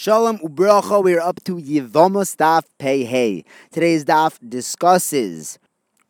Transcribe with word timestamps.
Shalom 0.00 0.38
Ubracha, 0.38 1.02
we're 1.02 1.18
up 1.18 1.42
to 1.42 1.56
Yivamos 1.56 2.36
Daf 2.36 2.62
Pei. 2.78 3.44
Today's 3.72 4.04
daf 4.04 4.38
discusses 4.48 5.58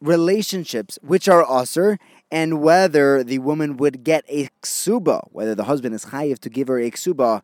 relationships 0.03 0.99
which 1.01 1.27
are 1.27 1.43
usr 1.47 1.97
and 2.31 2.61
whether 2.61 3.25
the 3.25 3.39
woman 3.39 3.79
would 3.79 4.05
get 4.05 4.27
a 4.29 4.51
ksuba, 4.63 5.27
whether 5.33 5.55
the 5.55 5.65
husband 5.65 5.95
is 5.95 6.05
chayiv 6.05 6.39
to 6.41 6.51
give 6.51 6.69
her 6.69 6.79
a 6.79 6.91
ksuba 6.91 7.41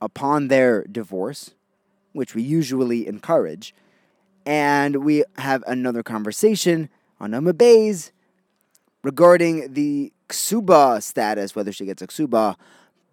upon 0.00 0.46
their 0.46 0.84
divorce, 0.84 1.54
which 2.12 2.36
we 2.36 2.42
usually 2.44 3.08
encourage. 3.08 3.74
And 4.46 5.04
we 5.04 5.24
have 5.38 5.64
another 5.66 6.04
conversation 6.04 6.88
on 7.18 7.32
Amabays 7.32 8.12
regarding 9.02 9.72
the 9.72 10.12
ksuba 10.28 11.02
status, 11.02 11.56
whether 11.56 11.72
she 11.72 11.84
gets 11.84 12.00
a 12.00 12.06
ksuba 12.06 12.54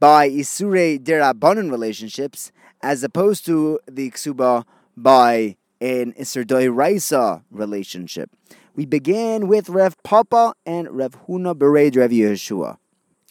by 0.01 0.27
Isure 0.27 0.97
Derabanan 0.97 1.69
relationships 1.69 2.51
as 2.81 3.03
opposed 3.03 3.45
to 3.45 3.79
the 3.87 4.09
Ksuba 4.09 4.65
by 4.97 5.57
an 5.79 6.13
Isur 6.13 6.75
Raisa 6.75 7.43
relationship. 7.51 8.31
We 8.75 8.87
began 8.87 9.47
with 9.47 9.69
Rev 9.69 10.01
Papa 10.01 10.55
and 10.65 10.89
Rev 10.89 11.27
Huna 11.27 11.53
Bered 11.53 11.95
Rev 11.95 12.09
Yeshua. 12.09 12.77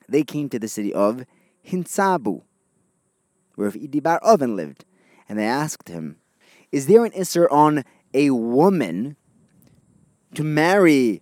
They 0.09 0.23
came 0.23 0.49
to 0.51 0.61
the 0.61 0.69
city 0.69 0.95
of 0.95 1.25
Hinsabu, 1.67 2.43
where 3.57 3.71
Rev 3.71 3.75
Idibar 3.75 4.21
Oven 4.23 4.55
lived, 4.55 4.85
and 5.29 5.41
they 5.41 5.47
asked 5.47 5.89
him, 5.89 6.19
Is 6.71 6.87
there 6.87 7.05
an 7.05 7.11
Isser 7.11 7.49
on 7.51 7.85
a 8.15 8.31
woman 8.31 9.17
to 10.37 10.45
marry 10.45 11.21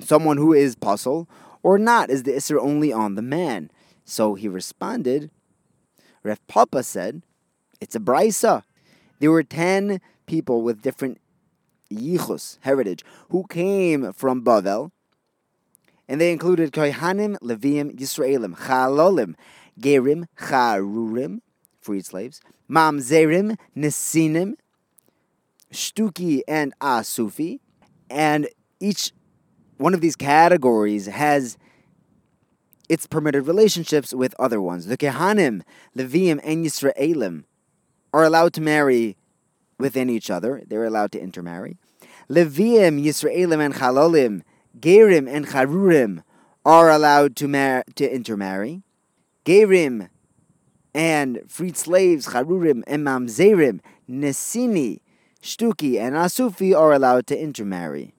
someone 0.00 0.38
who 0.38 0.52
is 0.52 0.74
puzzle, 0.74 1.28
or 1.62 1.78
not? 1.78 2.10
Is 2.10 2.24
the 2.24 2.32
Isser 2.32 2.58
only 2.60 2.92
on 2.92 3.14
the 3.14 3.22
man? 3.22 3.70
So 4.10 4.34
he 4.34 4.48
responded, 4.48 5.30
Ref 6.24 6.44
Papa 6.48 6.82
said, 6.82 7.22
It's 7.80 7.94
a 7.94 8.00
brisa. 8.00 8.64
There 9.20 9.30
were 9.30 9.44
10 9.44 10.00
people 10.26 10.62
with 10.62 10.82
different 10.82 11.20
yichus, 11.92 12.58
heritage, 12.62 13.04
who 13.28 13.46
came 13.48 14.12
from 14.12 14.42
Bavel, 14.42 14.90
and 16.08 16.20
they 16.20 16.32
included 16.32 16.72
Kohanim, 16.72 17.36
Leviim, 17.38 17.96
Yisraelim, 17.96 18.56
Chalolim, 18.56 19.36
Gerim, 19.78 20.26
Charurim, 20.36 21.38
freed 21.80 22.04
slaves, 22.04 22.40
Mamzerim, 22.68 23.56
Nesinim, 23.76 24.54
Shtuki, 25.72 26.40
and 26.48 26.76
Asufi. 26.80 27.60
And 28.10 28.48
each 28.80 29.12
one 29.76 29.94
of 29.94 30.00
these 30.00 30.16
categories 30.16 31.06
has 31.06 31.56
its 32.90 33.06
permitted 33.06 33.46
relationships 33.46 34.12
with 34.12 34.34
other 34.36 34.60
ones. 34.60 34.86
The 34.86 34.98
Kehanim, 34.98 35.62
Leviim, 35.96 36.40
and 36.42 36.66
Yisraelim 36.66 37.44
are 38.12 38.24
allowed 38.24 38.52
to 38.54 38.60
marry 38.60 39.16
within 39.78 40.10
each 40.10 40.28
other. 40.28 40.64
They're 40.66 40.84
allowed 40.84 41.12
to 41.12 41.20
intermarry. 41.20 41.76
Leviim, 42.28 43.00
Yisraelim, 43.00 43.64
and 43.64 43.74
Chalolim, 43.74 44.42
Gerim, 44.76 45.32
and 45.32 45.46
Charurim 45.46 46.24
are 46.64 46.90
allowed 46.90 47.36
to, 47.36 47.46
mar- 47.46 47.84
to 47.94 48.12
intermarry. 48.12 48.82
Gerim 49.44 50.08
and 50.92 51.42
freed 51.46 51.76
slaves, 51.76 52.26
Charurim, 52.26 52.82
and 52.88 53.06
Mamzerim, 53.06 53.78
Nesini, 54.10 54.98
Shtuki, 55.40 55.96
and 56.00 56.16
Asufi 56.16 56.76
are 56.76 56.92
allowed 56.92 57.28
to 57.28 57.40
intermarry. 57.40 58.14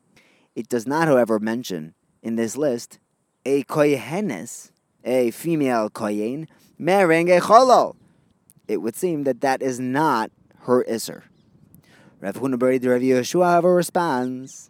It 0.55 0.69
does 0.69 0.88
not, 0.88 1.09
however, 1.09 1.39
mention 1.39 1.94
in 2.23 2.38
this 2.38 2.55
list 2.55 2.99
a 3.45 3.64
kohenes, 3.64 4.72
a 5.03 5.31
female 5.31 5.89
kohen, 5.89 6.47
marrying 6.78 7.31
a 7.31 7.39
cholol. 7.39 7.95
It 8.67 8.78
would 8.78 8.95
seem 8.95 9.23
that 9.23 9.42
that 9.42 9.61
is 9.61 9.80
not 9.80 10.31
her 10.61 10.86
iser. 10.89 11.25
Rav 12.20 12.36
Hunabari 12.36 12.80
the 12.80 12.89
Rav 12.89 13.02
Yeshua, 13.02 13.45
however, 13.45 13.75
responds. 13.75 14.70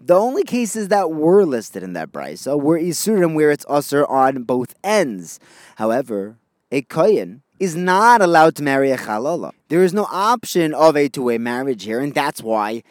The 0.00 0.14
only 0.14 0.44
cases 0.44 0.88
that 0.88 1.10
were 1.10 1.44
listed 1.44 1.82
in 1.82 1.94
that 1.94 2.12
brisa 2.12 2.60
were 2.60 2.78
isurim 2.78 3.34
where 3.34 3.50
it's 3.50 3.64
usher 3.68 4.06
on 4.06 4.42
both 4.42 4.74
ends. 4.84 5.40
However, 5.76 6.36
a 6.70 6.82
kohen 6.82 7.42
is 7.58 7.74
not 7.74 8.20
allowed 8.20 8.54
to 8.56 8.62
marry 8.62 8.90
a 8.90 8.98
chalola. 8.98 9.52
There 9.68 9.82
is 9.82 9.94
no 9.94 10.06
option 10.10 10.74
of 10.74 10.96
a 10.96 11.08
two-way 11.08 11.38
marriage 11.38 11.84
here, 11.84 12.00
and 12.00 12.14
that's 12.14 12.42
why 12.42 12.82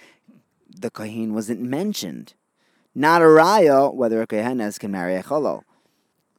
the 0.76 0.90
kohen 0.90 1.34
wasn't 1.34 1.62
mentioned 1.62 2.34
not 2.96 3.22
a 3.22 3.26
raya 3.26 3.94
whether 3.94 4.22
a 4.22 4.28
kohenes 4.28 4.80
can 4.80 4.92
marry 4.92 5.16
a 5.16 5.24
cholol. 5.24 5.64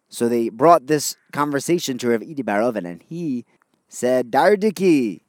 So 0.09 0.29
they 0.29 0.49
brought 0.49 0.87
this 0.87 1.17
conversation 1.33 1.99
to 1.99 2.09
Rav 2.09 2.21
Idi 2.21 2.85
and 2.87 3.03
he 3.03 3.45
said, 3.89 4.31
Dardiki, 4.31 5.23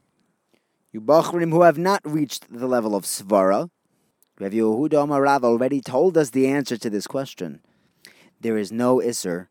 you 0.92 1.02
Bachrim 1.02 1.52
who 1.52 1.64
have 1.64 1.78
not 1.78 2.02
reached 2.06 2.52
the 2.54 2.68
level 2.68 2.96
of 2.96 3.04
Svara, 3.04 3.70
Rav 4.40 4.52
Yehuda 4.52 4.92
Amarav 4.92 5.44
already 5.44 5.82
told 5.82 6.18
us 6.18 6.30
the 6.30 6.48
answer 6.48 6.78
to 6.78 6.90
this 6.90 7.08
question. 7.08 7.62
There 8.40 8.58
is 8.58 8.72
no 8.72 8.98
Isser 8.98 9.48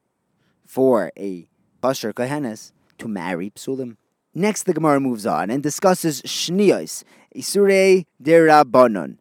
for 0.64 1.10
a 1.18 1.48
Basher 1.80 2.12
Kohenes 2.12 2.72
to 2.98 3.08
marry 3.08 3.50
Psulim. 3.50 3.96
Next, 4.34 4.64
the 4.64 4.74
Gemara 4.74 5.00
moves 5.00 5.26
on 5.26 5.50
and 5.50 5.62
discusses 5.62 6.22
Shniyos, 6.22 7.04
Isurei 7.34 8.06
Derabanon. 8.22 9.18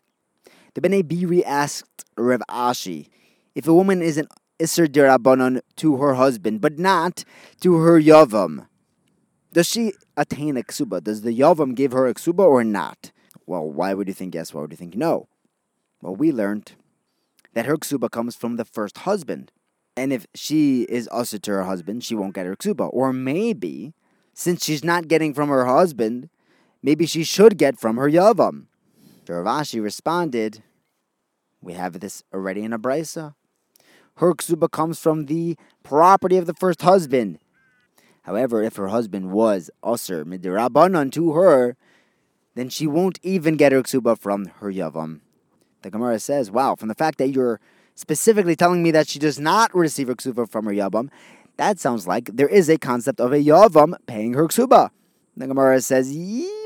The 0.73 0.81
Bnei 0.81 1.03
Biri 1.03 1.43
asked 1.45 2.03
Rav 2.17 2.41
Ashi 2.49 3.07
if 3.53 3.67
a 3.67 3.73
woman 3.73 4.01
is 4.01 4.17
an 4.17 4.27
Isser 4.59 4.87
Derabanan 4.87 5.61
to 5.75 5.97
her 5.97 6.15
husband, 6.15 6.61
but 6.61 6.79
not 6.79 7.23
to 7.61 7.75
her 7.75 7.99
Yavam. 7.99 8.67
Does 9.51 9.67
she 9.67 9.93
attain 10.17 10.57
a 10.57 10.63
ksuba? 10.63 11.03
Does 11.03 11.21
the 11.21 11.37
Yavam 11.37 11.75
give 11.75 11.91
her 11.91 12.07
a 12.07 12.13
ksuba 12.15 12.39
or 12.39 12.63
not? 12.63 13.11
Well, 13.45 13.69
why 13.69 13.93
would 13.93 14.07
you 14.07 14.13
think 14.15 14.33
yes? 14.33 14.53
Why 14.53 14.61
would 14.61 14.71
you 14.71 14.77
think 14.77 14.95
no? 14.95 15.27
Well, 16.01 16.15
we 16.15 16.31
learned 16.31 16.73
that 17.53 17.67
her 17.67 17.77
ksuba 17.77 18.09
comes 18.09 18.35
from 18.35 18.55
the 18.55 18.65
first 18.65 18.99
husband. 18.99 19.51
And 19.95 20.11
if 20.11 20.25
she 20.33 20.83
is 20.83 21.07
usher 21.11 21.37
to 21.37 21.51
her 21.51 21.63
husband, 21.63 22.03
she 22.03 22.15
won't 22.15 22.33
get 22.33 22.47
her 22.47 22.55
ksuba. 22.55 22.89
Or 22.91 23.13
maybe, 23.13 23.93
since 24.33 24.65
she's 24.65 24.83
not 24.83 25.07
getting 25.07 25.35
from 25.35 25.49
her 25.49 25.65
husband, 25.65 26.29
maybe 26.81 27.05
she 27.05 27.23
should 27.23 27.59
get 27.59 27.79
from 27.79 27.97
her 27.97 28.09
Yavam. 28.09 28.65
Rav 29.29 29.45
Ashi 29.45 29.81
responded, 29.81 30.63
We 31.61 31.73
have 31.73 31.99
this 31.99 32.23
already 32.33 32.63
in 32.63 32.73
a 32.73 32.79
brisa. 32.79 33.35
Her 34.17 34.33
ksuba 34.33 34.69
comes 34.69 34.99
from 34.99 35.25
the 35.25 35.57
property 35.81 36.37
of 36.37 36.45
the 36.45 36.53
first 36.53 36.81
husband. 36.81 37.39
However, 38.23 38.61
if 38.61 38.75
her 38.75 38.89
husband 38.89 39.31
was 39.31 39.71
usher 39.81 40.23
midirabanan 40.23 41.11
to 41.13 41.33
her, 41.33 41.75
then 42.55 42.69
she 42.69 42.85
won't 42.85 43.19
even 43.23 43.57
get 43.57 43.71
her 43.71 43.81
ksuba 43.81 44.17
from 44.19 44.45
her 44.59 44.71
yavam. 44.71 45.21
The 45.81 45.89
Gemara 45.89 46.19
says, 46.19 46.51
"Wow, 46.51 46.75
from 46.75 46.87
the 46.87 46.95
fact 46.95 47.17
that 47.17 47.29
you're 47.29 47.59
specifically 47.95 48.55
telling 48.55 48.83
me 48.83 48.91
that 48.91 49.07
she 49.07 49.19
does 49.19 49.39
not 49.39 49.73
receive 49.75 50.07
her 50.07 50.15
ksuba 50.15 50.49
from 50.49 50.65
her 50.65 50.71
yavam, 50.71 51.09
that 51.57 51.79
sounds 51.79 52.07
like 52.07 52.29
there 52.33 52.47
is 52.47 52.69
a 52.69 52.77
concept 52.77 53.19
of 53.19 53.33
a 53.33 53.37
yavam 53.39 53.95
paying 54.05 54.33
her 54.33 54.47
ksuba." 54.47 54.91
The 55.35 55.47
Gemara 55.47 55.81
says, 55.81 56.15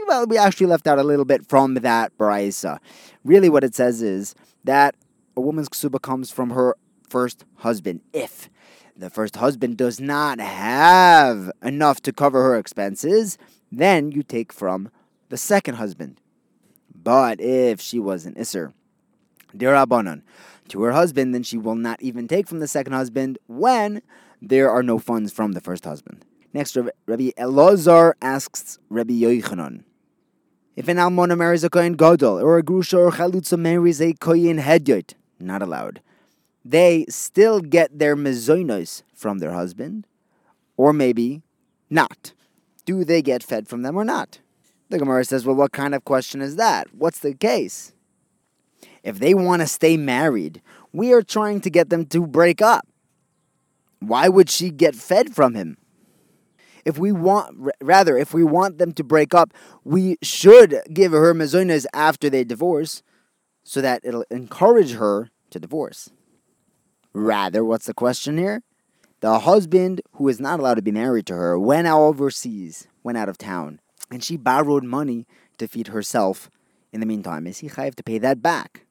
well, 0.08 0.26
we 0.28 0.38
actually 0.38 0.68
left 0.68 0.88
out 0.88 1.00
a 1.00 1.04
little 1.04 1.26
bit 1.26 1.48
from 1.48 1.76
that 1.76 2.18
brisa. 2.18 2.80
Really, 3.24 3.50
what 3.50 3.64
it 3.64 3.76
says 3.76 4.02
is 4.02 4.36
that 4.64 4.96
a 5.36 5.42
woman's 5.42 5.70
ksuba 5.70 6.02
comes 6.02 6.32
from 6.32 6.50
her 6.50 6.76
first 7.10 7.46
husband. 7.58 8.02
If 8.12 8.50
the 8.96 9.10
first 9.10 9.38
husband 9.38 9.78
does 9.78 10.00
not 10.00 10.40
have 10.40 11.52
enough 11.62 12.02
to 12.02 12.12
cover 12.12 12.44
her 12.44 12.58
expenses, 12.58 13.38
then 13.72 14.12
you 14.12 14.24
take 14.24 14.52
from 14.52 14.90
the 15.30 15.38
second 15.38 15.76
husband. 15.76 16.20
But 16.94 17.40
if 17.40 17.80
she 17.80 18.00
was 18.00 18.26
an 18.26 18.34
Isser, 18.36 18.74
Dirabanan, 19.56 20.24
to 20.70 20.82
her 20.84 20.92
husband, 20.92 21.34
then 21.34 21.44
she 21.44 21.58
will 21.58 21.76
not 21.76 22.02
even 22.02 22.28
take 22.28 22.48
from 22.48 22.60
the 22.60 22.68
second 22.68 22.94
husband 22.94 23.38
when 23.48 24.02
there 24.42 24.70
are 24.70 24.84
no 24.84 25.00
funds 25.00 25.32
from 25.32 25.54
the 25.54 25.62
first 25.62 25.86
husband. 25.86 26.26
Next, 26.54 26.76
Rabbi 26.76 27.32
Elazar 27.38 28.14
asks 28.22 28.80
Rabbi 28.90 29.14
Yochanan, 29.14 29.84
if 30.76 30.88
an 30.88 31.00
almona 31.00 31.36
marries 31.36 31.64
a 31.64 31.70
kohen 31.70 31.94
gadol, 31.94 32.40
or 32.40 32.58
a 32.58 32.64
grusha 32.64 32.98
or 32.98 33.12
chalutza 33.12 33.58
marries 33.58 34.00
a 34.00 34.14
kohen 34.14 34.60
hedyot, 34.60 35.14
not 35.40 35.62
allowed. 35.62 36.02
They 36.64 37.06
still 37.10 37.62
get 37.62 37.98
their 37.98 38.16
mezoinos 38.16 39.02
from 39.14 39.40
their 39.40 39.54
husband, 39.54 40.06
or 40.76 40.94
maybe 40.94 41.42
not. 41.90 42.34
Do 42.86 43.04
they 43.04 43.22
get 43.22 43.42
fed 43.42 43.68
from 43.68 43.82
them 43.82 43.98
or 43.98 44.06
not? 44.06 44.40
The 44.90 45.00
Gemara 45.00 45.26
says, 45.26 45.46
well, 45.46 45.56
what 45.56 45.72
kind 45.72 45.96
of 45.96 46.06
question 46.06 46.42
is 46.42 46.56
that? 46.58 46.94
What's 46.94 47.20
the 47.20 47.34
case? 47.34 47.94
If 49.04 49.20
they 49.20 49.34
want 49.34 49.62
to 49.62 49.68
stay 49.68 49.98
married, 49.98 50.62
we 50.94 51.12
are 51.12 51.24
trying 51.24 51.62
to 51.62 51.70
get 51.70 51.90
them 51.90 52.06
to 52.08 52.28
break 52.28 52.62
up. 52.62 52.88
Why 54.00 54.30
would 54.30 54.50
she 54.50 54.70
get 54.70 54.96
fed 54.96 55.34
from 55.34 55.56
him? 55.56 55.78
If 56.88 56.98
we 56.98 57.12
want, 57.12 57.70
rather, 57.82 58.18
if 58.18 58.34
we 58.34 58.46
want 58.46 58.78
them 58.78 58.94
to 58.94 59.04
break 59.04 59.34
up, 59.34 59.54
we 59.84 60.16
should 60.24 60.82
give 60.94 61.12
her 61.12 61.34
mazonas 61.34 61.86
after 61.94 62.30
they 62.30 62.46
divorce, 62.46 63.04
so 63.64 63.82
that 63.82 64.00
it'll 64.06 64.24
encourage 64.32 64.94
her 64.94 65.30
to 65.50 65.60
divorce. 65.60 66.10
Rather, 67.12 67.66
what's 67.66 67.88
the 67.88 67.94
question 67.94 68.38
here? 68.38 68.64
The 69.20 69.40
husband 69.40 70.02
who 70.14 70.30
is 70.30 70.40
not 70.40 70.60
allowed 70.62 70.76
to 70.76 70.82
be 70.82 70.92
married 70.92 71.26
to 71.26 71.36
her 71.36 71.60
went 71.60 71.88
overseas, 71.88 72.88
went 73.04 73.18
out 73.18 73.28
of 73.28 73.38
town 73.38 73.82
and 74.10 74.24
she 74.24 74.38
borrowed 74.38 74.84
money 74.84 75.26
to 75.58 75.68
feed 75.68 75.88
herself 75.88 76.50
in 76.94 77.02
the 77.02 77.06
meantime, 77.06 77.48
is 77.48 77.58
he 77.58 77.68
chayiv 77.68 77.96
to 77.96 78.04
pay 78.04 78.18
that 78.20 78.42
back? 78.42 78.86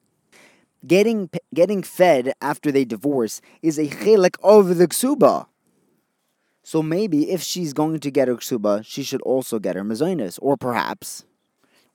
Getting 0.85 1.29
getting 1.53 1.81
fed 1.81 2.33
after 2.41 2.71
they 2.71 2.85
divorce 2.85 3.41
is 3.63 3.79
a 3.79 3.87
chelik 3.87 4.35
of 4.43 4.77
the 4.77 4.87
ksuba. 4.87 5.47
So 6.67 6.83
maybe 6.83 7.31
if 7.31 7.41
she's 7.41 7.71
going 7.71 8.01
to 8.01 8.11
get 8.11 8.27
her 8.27 8.35
ksuba, 8.35 8.85
she 8.85 9.01
should 9.01 9.21
also 9.21 9.57
get 9.57 9.77
her 9.77 9.85
mazonis. 9.85 10.37
Or 10.41 10.57
perhaps 10.57 11.23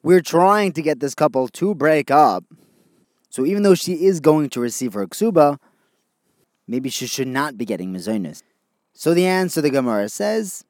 we're 0.02 0.22
trying 0.22 0.72
to 0.72 0.80
get 0.80 0.98
this 0.98 1.14
couple 1.14 1.46
to 1.48 1.74
break 1.74 2.10
up. 2.10 2.42
So 3.28 3.44
even 3.44 3.64
though 3.64 3.74
she 3.74 4.06
is 4.06 4.18
going 4.18 4.48
to 4.48 4.60
receive 4.60 4.94
her 4.94 5.06
ksuba, 5.06 5.58
maybe 6.66 6.88
she 6.88 7.06
should 7.06 7.28
not 7.28 7.58
be 7.58 7.66
getting 7.66 7.92
mazonis. 7.92 8.42
So 8.94 9.12
the 9.12 9.26
answer 9.26 9.60
the 9.60 9.68
Gemara 9.68 10.08
says 10.08 10.64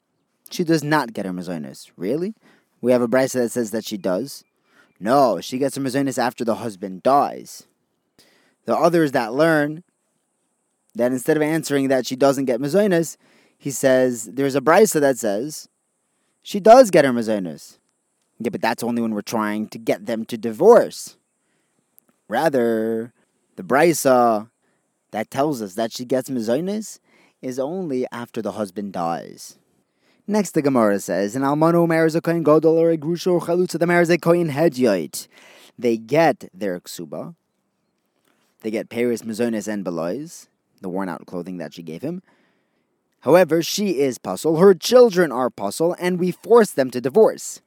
she 0.51 0.65
does 0.65 0.83
not 0.83 1.13
get 1.13 1.25
her 1.25 1.33
mazonis. 1.33 1.93
Really? 1.97 2.35
We 2.81 2.91
have 2.91 3.03
a 3.03 3.07
brisa 3.07 3.35
that 3.35 3.53
says 3.53 3.71
that 3.71 3.85
she 3.85 3.99
does. 3.99 4.43
No, 4.99 5.41
she 5.41 5.59
gets 5.59 5.77
her 5.77 5.81
mazonis 5.81 6.19
after 6.19 6.45
the 6.45 6.57
husband 6.57 7.05
dies. 7.05 7.69
The 8.65 8.77
others 8.77 9.13
that 9.13 9.33
learn 9.33 9.85
that 10.97 11.13
instead 11.13 11.37
of 11.37 11.43
answering 11.45 11.87
that 11.87 12.05
she 12.05 12.17
doesn't 12.17 12.47
get 12.47 12.61
mazonis, 12.61 13.17
he 13.63 13.71
says 13.71 14.25
there's 14.25 14.57
a 14.57 14.61
brisa 14.61 15.01
that 15.01 15.19
says 15.19 15.69
she 16.43 16.59
does 16.59 16.91
get 16.91 17.05
her 17.05 17.13
mazonis. 17.13 17.79
Yeah, 18.41 18.51
but 18.51 18.61
that's 18.61 18.83
only 18.83 19.01
when 19.01 19.15
we're 19.15 19.23
trying 19.23 19.69
to 19.69 19.79
get 19.79 20.07
them 20.07 20.25
to 20.25 20.37
divorce. 20.37 21.17
Rather, 22.27 23.13
the 23.55 23.63
brisa 23.63 24.51
that 25.13 25.31
tells 25.31 25.63
us 25.63 25.75
that 25.75 25.93
she 25.93 26.05
gets 26.05 26.29
mazonis 26.29 26.99
is 27.41 27.61
only 27.61 28.05
after 28.11 28.43
the 28.43 28.53
husband 28.53 28.93
dies. 28.95 29.59
Next, 30.27 30.55
the 30.55 30.63
Gemara 30.63 30.99
says, 30.99 31.37
"An 31.37 31.43
almano 31.43 31.87
marries 31.87 32.17
a 32.17 32.21
kohen 32.21 32.43
gadol 32.43 32.77
or 32.77 32.91
a 32.91 32.97
grusha 32.97 33.31
or 33.31 33.41
chalutza 33.41 33.79
that 33.79 33.87
marries 33.87 34.11
a 34.11 34.19
kohen 34.19 34.51
hedyot. 34.51 35.29
They 35.79 35.97
get 35.97 36.51
their 36.53 36.81
ksuba. 36.81 37.37
They 38.63 38.73
get 38.73 38.89
Paris, 38.89 39.23
Mazonis, 39.23 39.69
and 39.69 39.85
Belois, 39.85 40.49
the 40.81 40.89
worn-out 40.89 41.27
clothing 41.27 41.59
that 41.59 41.75
she 41.75 41.85
gave 41.85 42.03
him. 42.03 42.23
However, 43.23 43.63
she 43.63 44.01
is 44.01 44.19
puzzle. 44.19 44.57
Her 44.57 44.75
children 44.75 45.33
are 45.33 45.51
puzzle, 45.51 45.97
and 45.99 46.19
we 46.19 46.31
force 46.31 46.71
them 46.71 46.91
to 46.91 47.01
divorce. 47.01 47.61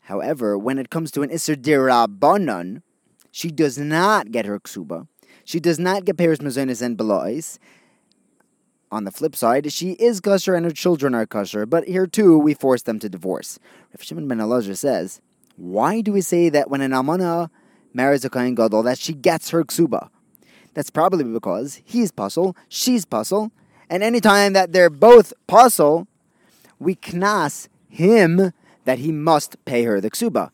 However, 0.00 0.58
when 0.58 0.78
it 0.78 0.90
comes 0.90 1.10
to 1.12 1.22
an 1.22 1.30
Isser 1.30 1.54
Dirabanan, 1.54 2.82
she 3.30 3.50
does 3.50 3.78
not 3.78 4.32
get 4.32 4.46
her 4.46 4.58
ksuba. 4.58 5.06
She 5.44 5.60
does 5.60 5.78
not 5.78 6.04
get 6.04 6.16
Paris, 6.16 6.38
Mazonis, 6.38 6.82
and 6.82 6.98
Belois, 6.98 7.58
on 8.92 9.04
the 9.04 9.12
flip 9.12 9.36
side, 9.36 9.72
she 9.72 9.92
is 9.92 10.20
kosher 10.20 10.54
and 10.54 10.64
her 10.64 10.72
children 10.72 11.14
are 11.14 11.26
kosher, 11.26 11.64
but 11.64 11.86
here 11.86 12.06
too 12.08 12.36
we 12.38 12.54
force 12.54 12.82
them 12.82 12.98
to 12.98 13.08
divorce. 13.08 13.58
Rav 13.92 14.02
Shimon 14.02 14.26
ben 14.26 14.38
Elazar 14.38 14.76
says, 14.76 15.20
why 15.56 16.00
do 16.00 16.12
we 16.12 16.20
say 16.20 16.48
that 16.48 16.70
when 16.70 16.80
an 16.80 16.90
almana 16.90 17.50
marries 17.94 18.24
a 18.24 18.30
kohen 18.30 18.54
gadol 18.54 18.82
that 18.82 18.98
she 18.98 19.12
gets 19.12 19.50
her 19.50 19.62
ksuba? 19.62 20.08
That's 20.74 20.90
probably 20.90 21.24
because 21.24 21.80
he's 21.84 22.10
puzzle, 22.10 22.56
she's 22.68 23.04
puzzle, 23.04 23.52
and 23.90 24.02
anytime 24.04 24.52
that 24.52 24.72
they're 24.72 24.88
both 24.88 25.32
puzzle, 25.48 26.06
we 26.78 26.94
knas 26.94 27.68
him 27.88 28.52
that 28.84 29.00
he 29.00 29.10
must 29.12 29.62
pay 29.64 29.82
her 29.82 30.00
the 30.00 30.10
ksuba. 30.10 30.50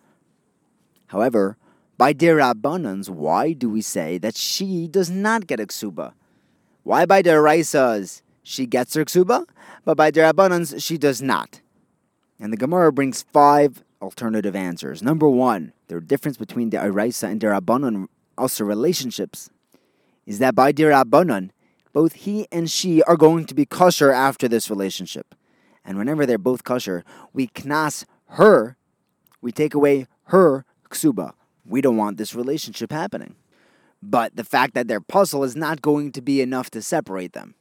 However, 1.08 1.56
by 1.98 2.12
derabbanans, 2.12 3.08
why 3.08 3.52
do 3.52 3.70
we 3.70 3.82
say 3.82 4.18
that 4.18 4.36
she 4.36 4.88
does 4.88 5.10
not 5.10 5.46
get 5.46 5.60
a 5.60 5.66
ksuba? 5.66 6.14
Why 6.82 7.04
by 7.04 7.22
deraisas 7.22 8.22
she 8.42 8.64
gets 8.66 8.94
her 8.94 9.04
ksuba, 9.04 9.44
but 9.84 9.96
by 9.96 10.10
derabbanans 10.10 10.82
she 10.82 10.96
does 10.96 11.20
not. 11.20 11.60
And 12.40 12.52
the 12.52 12.56
Gemara 12.56 12.92
brings 12.92 13.22
five 13.32 13.82
alternative 14.00 14.54
answers. 14.54 15.02
Number 15.02 15.28
one, 15.28 15.72
the 15.88 16.00
difference 16.00 16.36
between 16.36 16.70
the 16.70 16.76
Araisa 16.78 17.28
and 17.28 17.40
derabbanan 17.40 18.06
also 18.38 18.64
relationships 18.64 19.50
is 20.26 20.38
that 20.38 20.54
by 20.54 20.72
derabbanan, 20.72 21.50
both 21.96 22.12
he 22.26 22.46
and 22.52 22.70
she 22.70 23.02
are 23.04 23.16
going 23.16 23.46
to 23.46 23.54
be 23.54 23.64
kosher 23.64 24.12
after 24.12 24.46
this 24.48 24.68
relationship. 24.68 25.34
And 25.84 25.96
whenever 25.96 26.26
they're 26.26 26.36
both 26.50 26.62
kosher, 26.62 27.04
we 27.32 27.46
knas 27.48 28.04
her, 28.40 28.76
we 29.40 29.50
take 29.50 29.74
away 29.74 30.06
her 30.24 30.66
ksuba. 30.90 31.32
We 31.64 31.80
don't 31.80 31.96
want 31.96 32.18
this 32.18 32.34
relationship 32.34 32.92
happening. 32.92 33.36
But 34.02 34.36
the 34.36 34.44
fact 34.44 34.74
that 34.74 34.88
they're 34.88 35.00
puzzle 35.00 35.42
is 35.42 35.56
not 35.56 35.80
going 35.80 36.12
to 36.12 36.20
be 36.20 36.42
enough 36.42 36.68
to 36.72 36.82
separate 36.82 37.32
them 37.32 37.54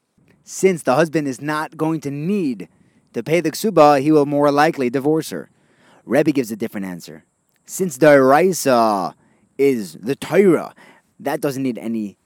since 0.45 0.83
the 0.83 0.93
husband 0.93 1.27
is 1.27 1.41
not 1.41 1.75
going 1.75 1.99
to 2.01 2.11
need 2.11 2.69
to 3.13 3.23
pay 3.23 3.41
the 3.41 3.51
ksuba, 3.51 3.99
he 4.01 4.11
will 4.11 4.27
more 4.27 4.51
likely 4.51 4.89
divorce 4.89 5.31
her. 5.31 5.49
Rebbe 6.05 6.31
gives 6.31 6.51
a 6.51 6.55
different 6.55 6.85
answer. 6.85 7.25
Since 7.65 7.97
the 7.97 8.21
Raisa 8.21 9.15
is 9.57 9.93
the 9.93 10.15
Torah, 10.15 10.75
that 11.19 11.41
doesn't 11.41 11.63
need 11.63 11.79
any 11.79 12.17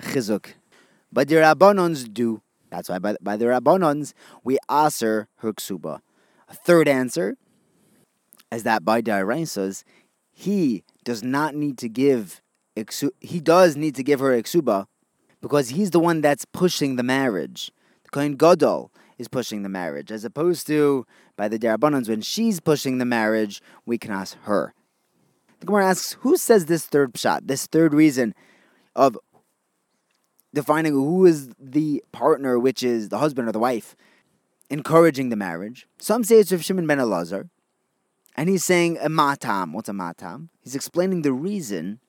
chizuk. 0.00 0.54
But 1.12 1.28
the 1.28 1.36
Rabbanons 1.36 2.12
do. 2.12 2.42
That's 2.70 2.88
why 2.88 2.98
by, 2.98 3.16
by 3.20 3.36
the 3.36 3.46
Rabbanons, 3.46 4.12
we 4.44 4.58
aser 4.70 5.28
her 5.36 5.52
ksuba. 5.52 6.00
A 6.48 6.54
third 6.54 6.88
answer 6.88 7.36
is 8.52 8.62
that 8.62 8.84
by 8.84 9.00
the 9.00 9.10
Raisas, 9.10 9.84
he 10.30 10.84
does 11.04 11.22
not 11.22 11.54
need 11.54 11.78
to 11.78 11.88
give, 11.88 12.40
he 13.20 13.40
does 13.40 13.76
need 13.76 13.94
to 13.94 14.02
give 14.02 14.20
her 14.20 14.34
a 14.34 14.42
ksuba, 14.42 14.86
because 15.40 15.70
he's 15.70 15.90
the 15.90 16.00
one 16.00 16.20
that's 16.20 16.44
pushing 16.44 16.96
the 16.96 17.02
marriage. 17.02 17.70
The 18.04 18.10
Kohen 18.10 18.36
Gadol 18.36 18.90
is 19.18 19.28
pushing 19.28 19.62
the 19.62 19.68
marriage, 19.68 20.12
as 20.12 20.24
opposed 20.24 20.66
to 20.68 21.06
by 21.36 21.48
the 21.48 21.58
Darabbanans, 21.58 22.08
when 22.08 22.20
she's 22.20 22.60
pushing 22.60 22.98
the 22.98 23.04
marriage, 23.04 23.60
we 23.86 23.98
can 23.98 24.10
ask 24.10 24.36
her. 24.42 24.74
The 25.60 25.66
Gemara 25.66 25.88
asks, 25.88 26.14
who 26.20 26.36
says 26.36 26.66
this 26.66 26.86
third 26.86 27.16
shot, 27.16 27.46
this 27.46 27.66
third 27.66 27.92
reason 27.92 28.34
of 28.94 29.18
defining 30.58 30.92
who 30.92 31.24
is 31.24 31.50
the 31.60 32.02
partner, 32.10 32.58
which 32.58 32.82
is 32.82 33.10
the 33.10 33.18
husband 33.18 33.48
or 33.48 33.52
the 33.52 33.60
wife, 33.60 33.94
encouraging 34.68 35.28
the 35.28 35.36
marriage? 35.36 35.86
Some 35.98 36.24
say 36.24 36.40
it's 36.40 36.50
Rav 36.50 36.64
Shimon 36.64 36.84
ben 36.84 36.98
Elazar, 36.98 37.48
and 38.36 38.48
he's 38.48 38.64
saying 38.64 38.98
a 39.00 39.08
matam. 39.08 39.72
What's 39.72 39.88
a 39.88 39.92
matam? 39.92 40.50
He's 40.60 40.74
explaining 40.74 41.22
the 41.22 41.32
reason 41.32 42.00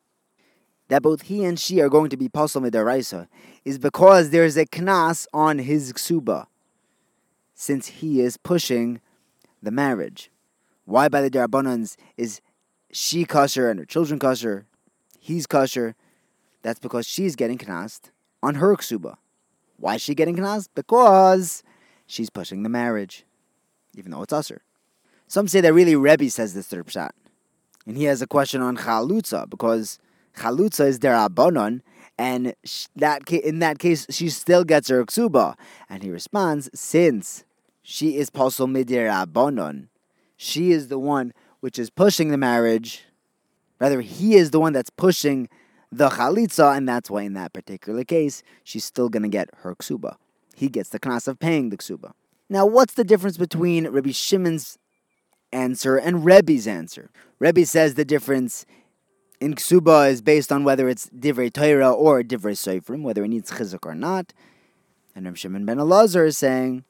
that 0.88 1.04
both 1.04 1.22
he 1.24 1.44
and 1.44 1.60
she 1.60 1.80
are 1.80 1.90
going 1.90 2.10
to 2.10 2.18
be 2.18 2.28
pasul 2.28 2.64
midaraisa 2.64 3.28
is 3.64 3.78
because 3.78 4.32
there's 4.32 4.58
a 4.58 4.66
knas 4.66 5.28
on 5.32 5.60
his 5.60 5.94
ksuba, 5.94 6.48
since 7.54 7.86
he 8.02 8.20
is 8.20 8.36
pushing 8.36 9.00
the 9.62 9.70
marriage. 9.70 10.32
Why 10.86 11.08
by 11.08 11.22
the 11.22 11.30
darabonans 11.30 11.98
is 12.18 12.42
she 12.92 13.26
kosher 13.26 13.70
and 13.70 13.78
her 13.78 13.86
children 13.86 14.20
kosher, 14.20 14.66
he's 15.20 15.46
kosher? 15.46 15.94
That's 16.64 16.80
because 16.80 17.06
she's 17.06 17.36
getting 17.36 17.60
knast 17.60 18.10
on 18.42 18.56
her 18.56 18.76
ksuba. 18.76 19.18
Why 19.78 19.96
is 19.96 20.02
she 20.02 20.16
getting 20.16 20.36
knast? 20.36 20.70
Because 20.76 21.64
she's 22.06 22.30
pushing 22.30 22.64
the 22.64 22.70
marriage, 22.70 23.26
even 23.96 24.12
though 24.12 24.24
it's 24.24 24.34
usher. 24.34 24.62
Some 25.28 25.48
say 25.48 25.62
that 25.62 25.74
really 25.74 25.96
Rebbe 25.96 26.30
says 26.30 26.54
this 26.54 26.68
third 26.68 26.88
pshat. 26.88 27.12
And 27.86 27.96
he 27.98 28.06
has 28.06 28.22
a 28.22 28.28
question 28.28 28.62
on 28.62 28.78
chalutza 28.78 29.50
because 29.50 30.00
chalutza 30.36 30.88
is 30.88 31.00
derabanan, 31.00 31.82
and 32.18 32.54
that 32.96 33.30
in 33.32 33.60
that 33.60 33.80
case 33.80 34.06
she 34.10 34.30
still 34.30 34.64
gets 34.64 34.90
her 34.90 35.04
ksuba. 35.06 35.56
And 35.90 36.04
he 36.04 36.10
responds, 36.10 36.70
since 36.74 37.46
she 37.82 38.18
is 38.18 38.30
pasul 38.30 38.68
midirabanan, 38.68 39.88
she 40.36 40.72
is 40.72 40.88
the 40.88 41.00
one 41.00 41.34
which 41.60 41.80
is 41.80 41.90
pushing 41.90 42.30
the 42.30 42.38
marriage. 42.38 43.06
Rather, 43.80 44.02
he 44.02 44.36
is 44.36 44.52
the 44.52 44.60
one 44.60 44.74
that's 44.74 44.90
pushing 44.90 45.48
the 45.92 46.10
chalitza, 46.10 46.76
and 46.78 46.88
that's 46.88 47.10
why 47.10 47.24
in 47.24 47.34
that 47.34 47.54
particular 47.54 48.04
case 48.04 48.44
she's 48.64 48.86
still 48.86 49.10
going 49.10 49.24
to 49.24 49.30
get 49.30 49.50
her 49.58 49.76
ksuba. 49.76 50.16
He 50.56 50.70
gets 50.70 50.90
the 50.90 51.00
knas 51.00 51.28
of 51.28 51.40
paying 51.40 51.70
the 51.70 51.78
ksuba. 51.78 52.12
Now, 52.50 52.66
what's 52.66 52.96
the 52.96 53.04
difference 53.04 53.38
between 53.38 53.88
Rabbi 53.88 54.12
Shimon's 54.12 54.78
answer 55.52 55.98
and 55.98 56.26
Rebbe's 56.26 56.68
answer? 56.68 57.12
Rebbe 57.40 57.66
says 57.66 57.94
the 57.94 58.06
difference 58.06 58.66
in 59.40 59.56
ksuba 59.56 60.12
is 60.12 60.22
based 60.22 60.52
on 60.52 60.64
whether 60.64 60.90
it's 60.90 61.10
divrei 61.10 61.52
Torah 61.52 61.92
or 61.92 62.24
divrei 62.24 62.54
seifrim, 62.54 63.02
whether 63.04 63.24
it 63.24 63.30
needs 63.30 63.52
chizuk 63.52 63.86
or 63.86 63.96
not. 63.96 64.34
And 65.16 65.26
Rav 65.26 65.38
Shimon 65.38 65.66
ben 65.66 65.78
Elazar 65.78 66.28
is 66.28 66.38
saying 66.38 66.84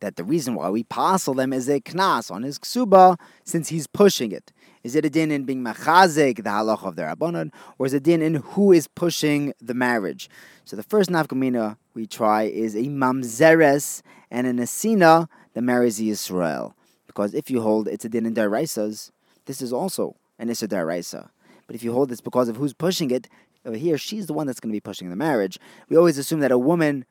that 0.00 0.16
the 0.16 0.24
reason 0.24 0.54
why 0.54 0.68
we 0.68 0.82
passel 0.84 1.34
them 1.34 1.52
is 1.52 1.68
a 1.68 1.80
knas 1.80 2.30
on 2.30 2.42
his 2.42 2.58
ksuba, 2.58 3.18
since 3.44 3.68
he's 3.68 3.86
pushing 3.86 4.32
it. 4.32 4.52
Is 4.82 4.96
it 4.96 5.04
a 5.04 5.10
din 5.10 5.30
in 5.30 5.44
being 5.44 5.62
machazik, 5.62 6.36
the 6.36 6.50
halach 6.50 6.84
of 6.84 6.96
the 6.96 7.02
rabbanon, 7.02 7.52
or 7.78 7.86
is 7.86 7.94
it 7.94 7.98
a 7.98 8.00
din 8.00 8.22
in 8.22 8.34
who 8.34 8.72
is 8.72 8.88
pushing 8.88 9.54
the 9.60 9.74
marriage? 9.74 10.28
So 10.64 10.76
the 10.76 10.82
first 10.82 11.10
nafkamina 11.10 11.76
we 11.94 12.06
try 12.06 12.44
is 12.44 12.74
a 12.74 12.84
mamzeres 12.84 14.02
and 14.30 14.46
an 14.46 14.58
asina 14.58 15.28
that 15.54 15.62
marries 15.62 15.98
the 15.98 16.10
Yisrael. 16.10 16.74
Because 17.06 17.34
if 17.34 17.50
you 17.50 17.60
hold 17.60 17.88
it's 17.88 18.04
a 18.04 18.08
din 18.08 18.26
in 18.26 18.34
daraisas, 18.34 19.10
this 19.46 19.62
is 19.62 19.72
also 19.72 20.16
an 20.38 20.50
issa 20.50 20.66
daraisa. 20.66 21.28
But 21.66 21.76
if 21.76 21.82
you 21.82 21.92
hold 21.92 22.10
it's 22.10 22.20
because 22.20 22.48
of 22.48 22.56
who's 22.56 22.72
pushing 22.72 23.10
it, 23.10 23.28
over 23.64 23.76
here, 23.76 23.96
she's 23.96 24.26
the 24.26 24.32
one 24.32 24.46
that's 24.46 24.58
going 24.58 24.72
to 24.72 24.76
be 24.76 24.80
pushing 24.80 25.10
the 25.10 25.16
marriage. 25.16 25.58
We 25.88 25.96
always 25.96 26.18
assume 26.18 26.40
that 26.40 26.50
a 26.50 26.58
woman 26.58 27.04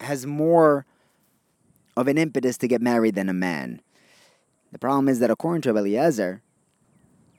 has 0.00 0.26
more 0.26 0.86
of 1.96 2.08
an 2.08 2.18
impetus 2.18 2.56
to 2.58 2.68
get 2.68 2.80
married 2.80 3.14
than 3.14 3.28
a 3.28 3.32
man. 3.32 3.80
The 4.72 4.78
problem 4.78 5.08
is 5.08 5.18
that 5.20 5.30
according 5.30 5.62
to 5.62 5.76
Eliezer, 5.76 6.42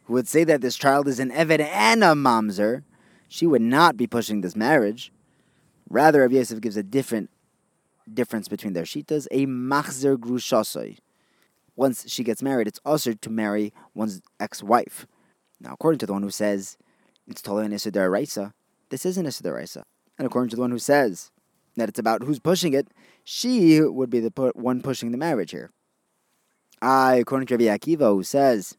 who 0.05 0.13
would 0.13 0.27
say 0.27 0.43
that 0.43 0.61
this 0.61 0.75
child 0.75 1.07
is 1.07 1.19
an 1.19 1.31
Eved 1.31 1.59
and 1.59 2.03
a 2.03 2.13
Mamzer, 2.13 2.83
she 3.27 3.47
would 3.47 3.61
not 3.61 3.97
be 3.97 4.07
pushing 4.07 4.41
this 4.41 4.55
marriage. 4.55 5.11
Rather, 5.89 6.21
Rav 6.21 6.31
Yosef 6.31 6.61
gives 6.61 6.77
a 6.77 6.83
different 6.83 7.29
difference 8.11 8.47
between 8.47 8.73
their 8.73 8.83
shitas, 8.83 9.27
a 9.31 9.45
machzer 9.45 10.15
grushasoi. 10.15 10.97
Once 11.75 12.09
she 12.09 12.23
gets 12.23 12.41
married, 12.41 12.67
it's 12.67 12.79
also 12.85 13.13
to 13.13 13.29
marry 13.29 13.73
one's 13.93 14.21
ex-wife. 14.39 15.05
Now, 15.59 15.73
according 15.73 15.99
to 15.99 16.05
the 16.05 16.13
one 16.13 16.21
who 16.21 16.29
says 16.29 16.77
it's 17.27 17.41
totally 17.41 17.65
an 17.65 17.73
Issa 17.73 17.91
Raisa, 17.91 18.53
this 18.89 19.05
is 19.05 19.17
an 19.17 19.25
Issa 19.25 19.51
Raisa. 19.51 19.83
And 20.17 20.25
according 20.25 20.49
to 20.51 20.55
the 20.55 20.61
one 20.61 20.71
who 20.71 20.79
says 20.79 21.31
that 21.75 21.89
it's 21.89 21.99
about 21.99 22.23
who's 22.23 22.39
pushing 22.39 22.73
it, 22.73 22.87
she 23.23 23.81
would 23.81 24.09
be 24.09 24.19
the 24.19 24.31
one 24.55 24.81
pushing 24.81 25.11
the 25.11 25.17
marriage 25.17 25.51
here. 25.51 25.71
I, 26.81 27.15
according 27.15 27.47
to 27.47 27.57
Rabbi 27.57 27.65
Akiva, 27.65 28.13
who 28.13 28.23
says 28.23 28.77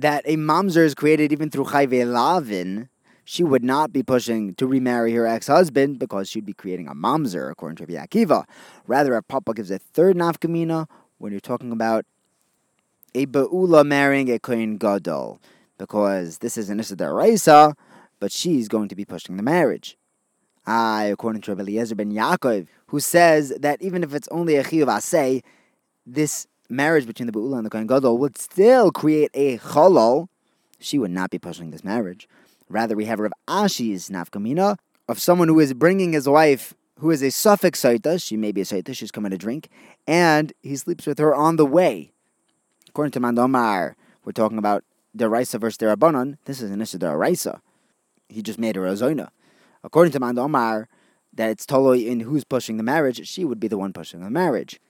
that 0.00 0.22
a 0.26 0.36
mamzer 0.36 0.84
is 0.84 0.94
created 0.94 1.32
even 1.32 1.50
through 1.50 1.64
chayve 1.64 2.06
lavin, 2.10 2.88
she 3.24 3.42
would 3.42 3.64
not 3.64 3.92
be 3.92 4.02
pushing 4.02 4.54
to 4.54 4.66
remarry 4.66 5.12
her 5.12 5.26
ex-husband 5.26 5.98
because 5.98 6.28
she'd 6.28 6.46
be 6.46 6.52
creating 6.52 6.86
a 6.86 6.94
mamzer, 6.94 7.50
according 7.50 7.76
to 7.76 7.92
Akiva. 7.92 8.44
Rather, 8.86 9.16
a 9.16 9.22
papa 9.22 9.52
gives 9.54 9.70
a 9.70 9.78
third 9.78 10.16
nafkamina 10.16 10.86
when 11.18 11.32
you're 11.32 11.40
talking 11.40 11.72
about 11.72 12.04
a 13.14 13.26
ba'ula 13.26 13.84
marrying 13.84 14.30
a 14.30 14.38
kohen 14.38 14.76
gadol, 14.76 15.40
because 15.78 16.38
this 16.38 16.56
is 16.56 16.70
an 16.70 16.78
issa 16.78 17.74
but 18.18 18.32
she's 18.32 18.68
going 18.68 18.88
to 18.88 18.94
be 18.94 19.04
pushing 19.04 19.36
the 19.36 19.42
marriage. 19.42 19.96
I, 20.66 21.04
according 21.04 21.42
to 21.42 21.52
Rabbi 21.52 21.62
Eliezer 21.62 21.94
ben 21.94 22.12
Yaakov, 22.12 22.66
who 22.88 23.00
says 23.00 23.52
that 23.60 23.80
even 23.82 24.02
if 24.02 24.14
it's 24.14 24.28
only 24.28 24.56
a 24.56 24.64
chiyuv 24.64 24.86
asay, 24.86 25.42
this 26.06 26.46
marriage 26.68 27.06
between 27.06 27.26
the 27.26 27.32
Ba'ula 27.32 27.58
and 27.58 27.66
the 27.66 27.70
Kohen 27.70 27.86
Gadol 27.86 28.18
would 28.18 28.38
still 28.38 28.90
create 28.90 29.30
a 29.34 29.58
cholol. 29.58 30.28
She 30.78 30.98
would 30.98 31.10
not 31.10 31.30
be 31.30 31.38
pushing 31.38 31.70
this 31.70 31.84
marriage. 31.84 32.28
Rather, 32.68 32.96
we 32.96 33.04
have 33.04 33.20
Rav 33.20 33.32
Ashi's 33.48 34.10
nafkamina 34.10 34.76
of 35.08 35.20
someone 35.20 35.48
who 35.48 35.60
is 35.60 35.72
bringing 35.72 36.12
his 36.12 36.28
wife, 36.28 36.74
who 36.98 37.10
is 37.10 37.22
a 37.22 37.30
suffix 37.30 37.82
saita. 37.82 38.22
She 38.22 38.36
may 38.36 38.52
be 38.52 38.62
a 38.62 38.64
saita, 38.64 38.94
she's 38.96 39.12
coming 39.12 39.30
to 39.30 39.38
drink, 39.38 39.68
and 40.06 40.52
he 40.62 40.76
sleeps 40.76 41.06
with 41.06 41.18
her 41.18 41.34
on 41.34 41.56
the 41.56 41.66
way. 41.66 42.12
According 42.88 43.12
to 43.12 43.20
Mandomar, 43.20 43.94
we're 44.24 44.32
talking 44.32 44.58
about 44.58 44.84
Deraisa 45.16 45.60
versus 45.60 45.78
Derabanan. 45.78 46.38
This 46.44 46.60
is 46.60 46.70
an 46.70 46.80
issue 46.80 46.98
Deraisa. 46.98 47.60
He 48.28 48.42
just 48.42 48.58
made 48.58 48.76
her 48.76 48.86
a 48.86 48.92
zoina. 48.92 49.28
According 49.84 50.12
to 50.12 50.20
Mandomar, 50.20 50.86
that 51.32 51.50
it's 51.50 51.66
totally 51.66 52.08
in 52.08 52.20
who's 52.20 52.44
pushing 52.44 52.76
the 52.76 52.82
marriage, 52.82 53.26
she 53.26 53.44
would 53.44 53.60
be 53.60 53.68
the 53.68 53.78
one 53.78 53.92
pushing 53.92 54.20
the 54.20 54.30
marriage. 54.30 54.80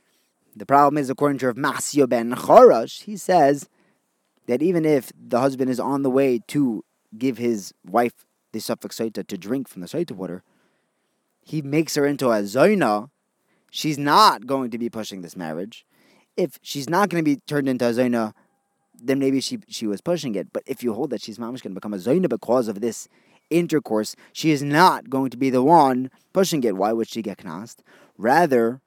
The 0.56 0.64
problem 0.66 0.96
is, 0.96 1.10
according 1.10 1.38
to 1.38 1.48
Rav 1.48 1.56
Masio 1.56 2.08
ben 2.08 2.32
Chorash, 2.32 3.02
he 3.02 3.16
says 3.18 3.68
that 4.46 4.62
even 4.62 4.86
if 4.86 5.12
the 5.14 5.40
husband 5.40 5.70
is 5.70 5.78
on 5.78 6.02
the 6.02 6.10
way 6.10 6.40
to 6.48 6.82
give 7.16 7.36
his 7.36 7.74
wife 7.84 8.24
the 8.52 8.60
suffix 8.60 8.98
saita 8.98 9.26
to 9.26 9.36
drink 9.36 9.68
from 9.68 9.82
the 9.82 9.88
saita 9.88 10.12
water, 10.12 10.42
he 11.42 11.60
makes 11.60 11.94
her 11.94 12.06
into 12.06 12.30
a 12.30 12.40
zoina. 12.42 13.10
She's 13.70 13.98
not 13.98 14.46
going 14.46 14.70
to 14.70 14.78
be 14.78 14.88
pushing 14.88 15.20
this 15.20 15.36
marriage. 15.36 15.84
If 16.38 16.58
she's 16.62 16.88
not 16.88 17.10
going 17.10 17.22
to 17.22 17.30
be 17.30 17.36
turned 17.46 17.68
into 17.68 17.86
a 17.86 17.92
zoina, 17.92 18.32
then 18.94 19.18
maybe 19.18 19.42
she 19.42 19.58
she 19.68 19.86
was 19.86 20.00
pushing 20.00 20.34
it. 20.34 20.54
But 20.54 20.62
if 20.66 20.82
you 20.82 20.94
hold 20.94 21.10
that 21.10 21.20
she's 21.20 21.36
mamish 21.36 21.62
going 21.62 21.74
to 21.74 21.80
become 21.80 21.92
a 21.92 21.98
zoina 21.98 22.30
because 22.30 22.66
of 22.66 22.80
this 22.80 23.08
intercourse, 23.50 24.16
she 24.32 24.50
is 24.52 24.62
not 24.62 25.10
going 25.10 25.28
to 25.30 25.36
be 25.36 25.50
the 25.50 25.62
one 25.62 26.10
pushing 26.32 26.64
it. 26.64 26.76
Why 26.76 26.92
would 26.92 27.08
she 27.08 27.20
get 27.20 27.44
knast? 27.44 27.82
Rather, 28.16 28.80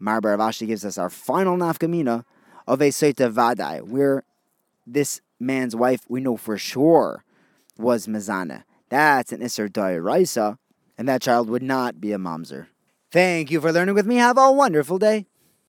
Mar 0.00 0.20
bar 0.20 0.36
Rav 0.36 0.50
Ashi 0.50 0.66
gives 0.66 0.84
us 0.84 0.96
our 0.96 1.10
final 1.10 1.56
nafkamina 1.56 2.24
of 2.66 2.80
a 2.80 2.88
Seita 2.88 3.30
Vadai, 3.30 3.82
where 3.82 4.24
this 4.86 5.20
man's 5.38 5.76
wife, 5.76 6.00
we 6.08 6.20
know 6.20 6.36
for 6.36 6.56
sure, 6.56 7.22
was 7.76 8.06
Mazana. 8.06 8.64
That's 8.88 9.32
an 9.32 9.40
Isser 9.40 10.02
Raisa, 10.02 10.58
and 10.96 11.06
that 11.08 11.22
child 11.22 11.50
would 11.50 11.62
not 11.62 12.00
be 12.00 12.12
a 12.12 12.18
Mamzer. 12.18 12.66
Thank 13.12 13.50
you 13.50 13.60
for 13.60 13.72
learning 13.72 13.94
with 13.94 14.06
me. 14.06 14.16
Have 14.16 14.38
a 14.38 14.50
wonderful 14.50 14.98
day. 14.98 15.26